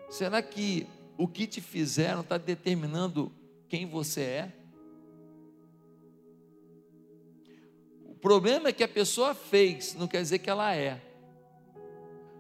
[0.10, 0.88] Será que
[1.18, 3.32] o que te fizeram está determinando
[3.68, 4.54] quem você é?
[8.06, 11.02] O problema é que a pessoa fez, não quer dizer que ela é.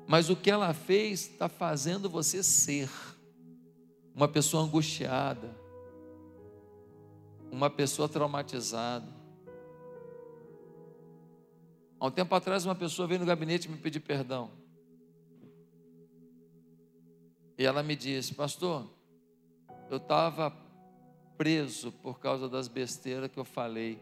[0.07, 2.89] Mas o que ela fez está fazendo você ser
[4.15, 5.55] uma pessoa angustiada,
[7.51, 9.18] uma pessoa traumatizada.
[11.99, 14.51] Há um tempo atrás, uma pessoa veio no gabinete me pedir perdão.
[17.57, 18.89] E ela me disse, pastor,
[19.89, 20.55] eu estava
[21.37, 24.01] preso por causa das besteiras que eu falei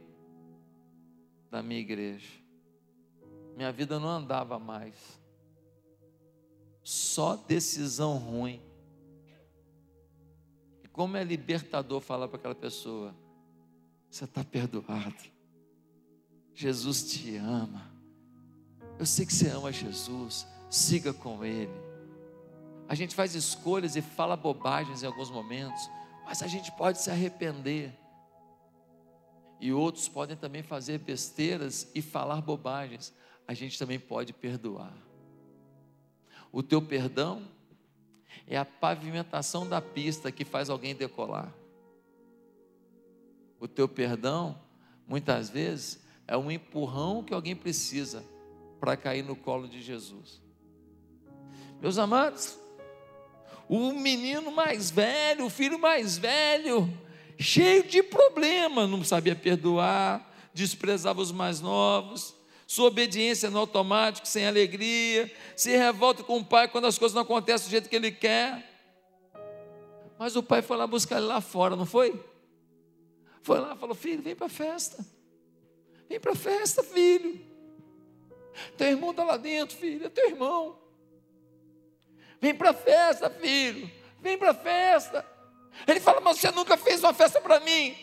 [1.50, 2.30] da minha igreja.
[3.56, 5.20] Minha vida não andava mais.
[6.84, 8.62] Só decisão ruim.
[10.84, 13.16] E como é libertador falar para aquela pessoa:
[14.10, 15.37] você está perdoado.
[16.58, 17.88] Jesus te ama.
[18.98, 20.48] Eu sei que você ama Jesus.
[20.72, 21.72] Siga com Ele.
[22.90, 25.88] A gente faz escolhas e fala bobagens em alguns momentos,
[26.26, 27.94] mas a gente pode se arrepender.
[29.62, 33.14] E outros podem também fazer besteiras e falar bobagens.
[33.48, 34.98] A gente também pode perdoar.
[36.52, 37.48] O teu perdão
[38.48, 41.54] é a pavimentação da pista que faz alguém decolar.
[43.60, 44.60] O teu perdão,
[45.08, 48.24] muitas vezes, é um empurrão que alguém precisa
[48.80, 50.42] para cair no colo de Jesus.
[51.82, 52.58] Meus amados,
[53.70, 56.92] o menino mais velho, o filho mais velho,
[57.40, 64.46] cheio de problemas, não sabia perdoar, desprezava os mais novos, sua obediência no automático, sem
[64.46, 68.12] alegria, se revolta com o pai quando as coisas não acontecem do jeito que ele
[68.12, 68.76] quer.
[70.20, 72.22] Mas o pai foi lá buscar ele lá fora, não foi?
[73.42, 75.06] Foi lá, falou: Filho, vem para a festa.
[76.10, 77.46] Vem para a festa, filho.
[78.78, 80.80] Teu irmão está lá dentro, filho, é teu irmão.
[82.40, 83.90] Vem para a festa, filho.
[84.22, 85.26] Vem para a festa.
[85.86, 87.96] Ele fala, mas você nunca fez uma festa para mim.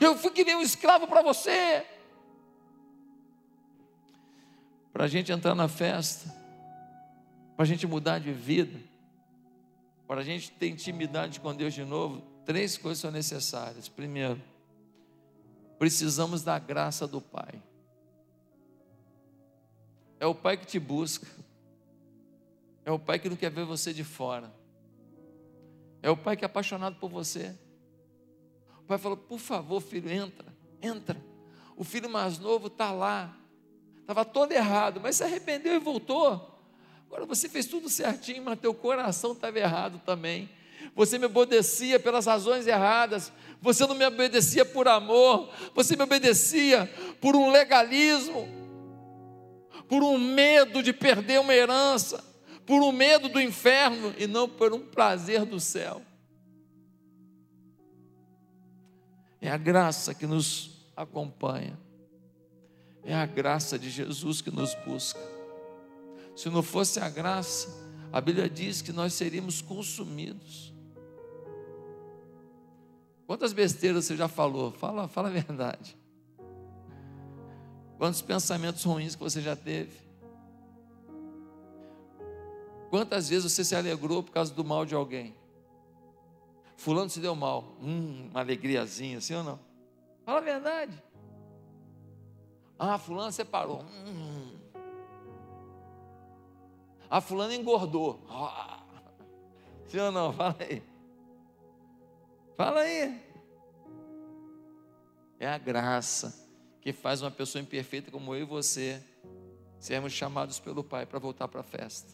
[0.00, 1.84] Eu fui que nem um escravo para você.
[4.92, 6.28] Para a gente entrar na festa,
[7.56, 8.80] para a gente mudar de vida,
[10.06, 13.88] para a gente ter intimidade com Deus de novo, três coisas são necessárias.
[13.88, 14.40] Primeiro,
[15.78, 17.62] precisamos da graça do Pai.
[20.18, 21.26] É o Pai que te busca.
[22.84, 24.52] É o pai que não quer ver você de fora.
[26.02, 27.56] É o pai que é apaixonado por você.
[28.80, 30.46] O pai falou: por favor, filho, entra,
[30.82, 31.18] entra.
[31.76, 33.34] O filho mais novo está lá.
[34.00, 36.60] Estava todo errado, mas se arrependeu e voltou.
[37.06, 40.50] Agora você fez tudo certinho, mas teu coração estava errado também.
[40.94, 43.32] Você me obedecia pelas razões erradas.
[43.60, 45.50] Você não me obedecia por amor.
[45.74, 48.48] Você me obedecia por um legalismo,
[49.88, 52.34] por um medo de perder uma herança
[52.66, 56.02] por um medo do inferno e não por um prazer do céu.
[59.40, 61.78] É a graça que nos acompanha,
[63.02, 65.20] é a graça de Jesus que nos busca.
[66.34, 67.68] Se não fosse a graça,
[68.10, 70.72] a Bíblia diz que nós seríamos consumidos.
[73.26, 74.70] Quantas besteiras você já falou?
[74.72, 75.96] Fala, fala a verdade.
[77.96, 80.04] Quantos pensamentos ruins que você já teve?
[82.90, 85.34] Quantas vezes você se alegrou por causa do mal de alguém?
[86.76, 87.76] Fulano se deu mal.
[87.80, 89.58] Hum, uma alegriazinha, sim ou não?
[90.24, 91.02] Fala a verdade.
[92.78, 93.82] Ah, fulano separou.
[94.06, 94.58] Hum.
[97.08, 98.20] Ah, fulano engordou.
[98.28, 98.82] Ah.
[99.86, 100.32] Sim ou não?
[100.32, 100.82] Fala aí.
[102.56, 103.20] Fala aí.
[105.38, 106.48] É a graça
[106.80, 109.02] que faz uma pessoa imperfeita como eu e você
[109.78, 112.12] sermos chamados pelo Pai para voltar para a festa.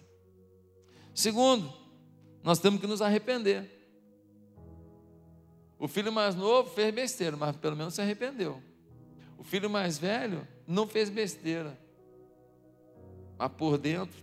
[1.14, 1.72] Segundo,
[2.43, 3.68] nós temos que nos arrepender.
[5.78, 8.62] O filho mais novo fez besteira, mas pelo menos se arrependeu.
[9.38, 11.78] O filho mais velho não fez besteira,
[13.38, 14.22] mas por dentro,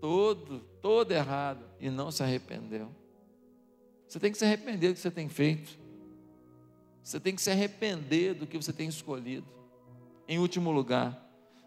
[0.00, 2.90] todo, todo errado, e não se arrependeu.
[4.14, 5.76] Você tem que se arrepender do que você tem feito.
[7.02, 9.44] Você tem que se arrepender do que você tem escolhido.
[10.28, 11.20] Em último lugar,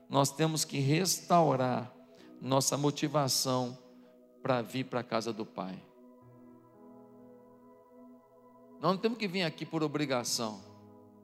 [0.10, 1.93] nós temos que restaurar
[2.41, 3.78] nossa motivação
[4.41, 5.78] para vir para a casa do Pai.
[8.80, 10.62] Nós não temos que vir aqui por obrigação.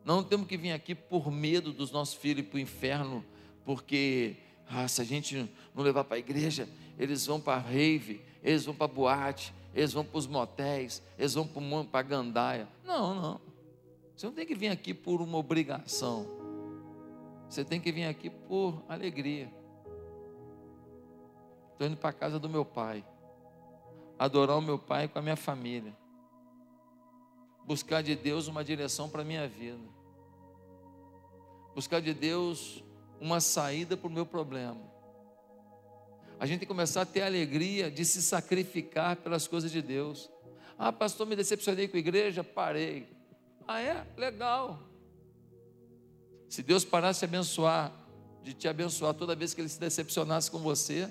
[0.03, 3.24] Não temos que vir aqui por medo dos nossos filhos para o inferno,
[3.63, 4.36] porque
[4.67, 6.67] ah, se a gente não levar para a igreja,
[6.99, 11.01] eles vão para a rave, eles vão para a boate, eles vão para os motéis,
[11.17, 12.67] eles vão para a gandaia.
[12.86, 13.41] Não, não.
[14.15, 16.28] Você não tem que vir aqui por uma obrigação.
[17.49, 19.51] Você tem que vir aqui por alegria.
[21.71, 23.03] Estou indo para a casa do meu pai.
[24.17, 25.95] Adorar o meu pai com a minha família.
[27.65, 29.80] Buscar de Deus uma direção para a minha vida.
[31.74, 32.84] Buscar de Deus
[33.19, 34.92] uma saída para o meu problema.
[36.43, 39.81] A gente tem que começar a ter a alegria de se sacrificar pelas coisas de
[39.81, 40.29] Deus.
[40.77, 43.07] Ah, pastor, me decepcionei com a igreja, parei.
[43.65, 44.05] Ah, é?
[44.17, 44.77] Legal.
[46.49, 47.93] Se Deus parasse de abençoar,
[48.43, 51.09] de te abençoar toda vez que ele se decepcionasse com você,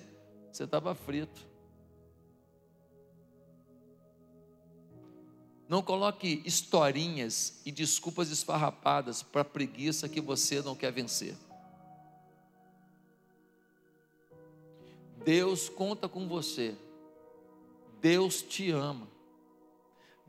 [0.53, 1.41] você estava frito.
[5.67, 11.35] Não coloque historinhas e desculpas esfarrapadas para a preguiça que você não quer vencer.
[15.25, 16.75] Deus conta com você.
[18.01, 19.09] Deus te ama.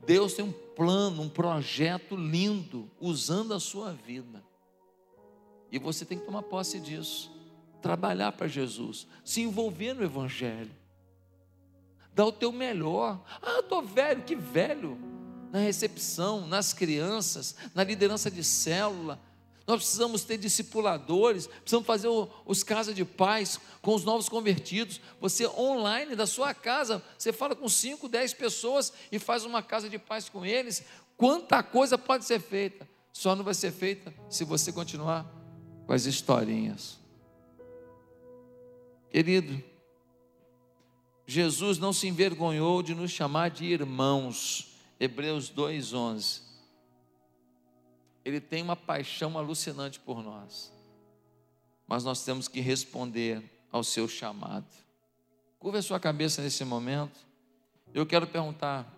[0.06, 4.44] Deus tem um plano, um projeto lindo usando a sua vida.
[5.70, 7.32] E você tem que tomar posse disso.
[7.82, 10.70] Trabalhar para Jesus, se envolver no evangelho.
[12.14, 13.22] Dar o teu melhor.
[13.42, 14.96] Ah, eu estou velho, que velho.
[15.50, 19.20] Na recepção, nas crianças, na liderança de célula,
[19.66, 22.08] nós precisamos ter discipuladores, precisamos fazer
[22.44, 25.00] os casas de paz com os novos convertidos.
[25.20, 29.88] Você online da sua casa, você fala com 5, 10 pessoas e faz uma casa
[29.88, 30.84] de paz com eles.
[31.16, 35.24] Quanta coisa pode ser feita, só não vai ser feita se você continuar
[35.86, 36.98] com as historinhas.
[39.10, 39.62] Querido,
[41.26, 44.76] Jesus não se envergonhou de nos chamar de irmãos.
[45.00, 46.43] Hebreus 2:11
[48.24, 50.72] ele tem uma paixão alucinante por nós.
[51.86, 54.66] Mas nós temos que responder ao seu chamado.
[55.58, 57.18] Curva a sua cabeça nesse momento.
[57.92, 58.90] Eu quero perguntar: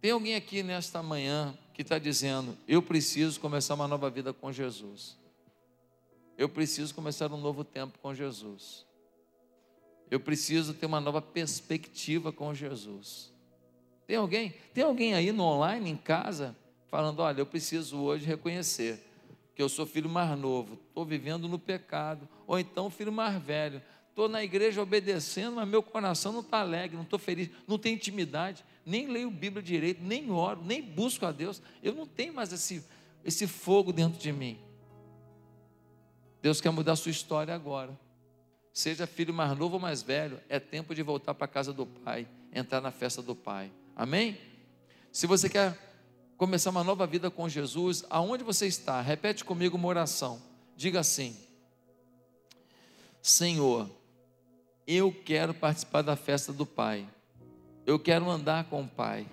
[0.00, 4.52] tem alguém aqui nesta manhã que está dizendo, eu preciso começar uma nova vida com
[4.52, 5.16] Jesus?
[6.36, 8.86] Eu preciso começar um novo tempo com Jesus.
[10.10, 13.33] Eu preciso ter uma nova perspectiva com Jesus.
[14.06, 14.54] Tem alguém?
[14.72, 16.56] Tem alguém aí no online, em casa,
[16.90, 19.02] falando: olha, eu preciso hoje reconhecer
[19.54, 23.80] que eu sou filho mais novo, estou vivendo no pecado, ou então filho mais velho,
[24.10, 27.94] estou na igreja obedecendo, mas meu coração não está alegre, não estou feliz, não tenho
[27.94, 32.52] intimidade, nem leio Bíblia direito, nem oro, nem busco a Deus, eu não tenho mais
[32.52, 32.84] esse,
[33.24, 34.58] esse fogo dentro de mim.
[36.42, 37.98] Deus quer mudar a sua história agora.
[38.72, 41.86] Seja filho mais novo ou mais velho, é tempo de voltar para a casa do
[41.86, 43.70] Pai, entrar na festa do Pai.
[43.96, 44.38] Amém?
[45.12, 45.78] Se você quer
[46.36, 49.00] começar uma nova vida com Jesus, aonde você está?
[49.00, 50.42] Repete comigo uma oração.
[50.76, 51.36] Diga assim:
[53.22, 53.88] Senhor,
[54.86, 57.08] eu quero participar da festa do Pai.
[57.86, 59.26] Eu quero andar com o Pai.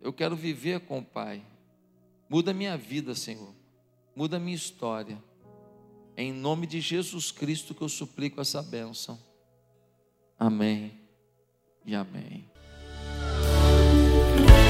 [0.00, 1.42] Eu quero viver com o Pai.
[2.28, 3.54] Muda minha vida, Senhor.
[4.14, 5.22] Muda minha história.
[6.16, 9.18] É em nome de Jesus Cristo que eu suplico essa bênção.
[10.38, 11.00] Amém
[11.84, 12.47] e amém.
[14.46, 14.67] Bye.